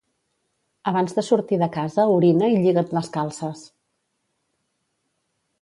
Abans 0.91 1.13
de 1.17 1.23
sortir 1.27 1.59
de 1.65 1.67
casa 1.75 2.07
orina 2.13 2.49
i 2.55 2.57
lliga't 2.65 2.97
les 3.01 3.13
calces. 3.19 3.63